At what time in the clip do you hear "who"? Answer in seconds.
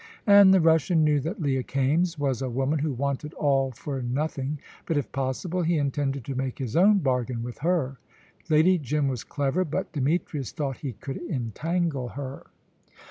2.79-2.91